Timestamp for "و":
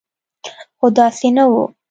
1.51-1.53